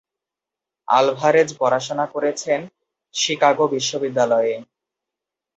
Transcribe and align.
Alvarez 0.87 1.49
পড়াশোনা 1.59 2.05
করেছেন 2.13 2.59
Chicago 3.15 3.65
বিশ্ববিদ্যালয়ে। 3.73 4.55